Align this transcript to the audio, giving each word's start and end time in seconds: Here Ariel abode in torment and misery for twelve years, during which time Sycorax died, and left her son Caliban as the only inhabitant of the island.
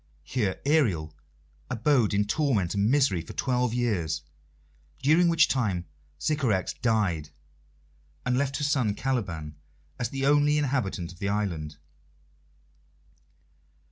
Here 0.23 0.59
Ariel 0.65 1.13
abode 1.69 2.11
in 2.15 2.25
torment 2.25 2.73
and 2.73 2.89
misery 2.89 3.21
for 3.21 3.33
twelve 3.33 3.71
years, 3.71 4.23
during 5.03 5.27
which 5.29 5.47
time 5.47 5.85
Sycorax 6.17 6.73
died, 6.73 7.29
and 8.25 8.35
left 8.35 8.57
her 8.57 8.63
son 8.63 8.95
Caliban 8.95 9.57
as 9.99 10.09
the 10.09 10.25
only 10.25 10.57
inhabitant 10.57 11.11
of 11.11 11.19
the 11.19 11.29
island. 11.29 11.77